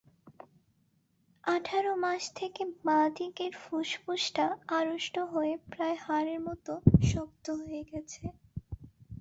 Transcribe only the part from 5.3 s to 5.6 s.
হয়ে